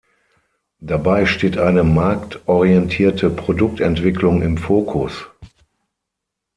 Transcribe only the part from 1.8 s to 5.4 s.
marktorientierte Produktentwicklung im Fokus.